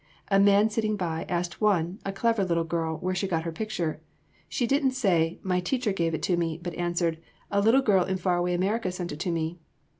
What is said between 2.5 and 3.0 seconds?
girl,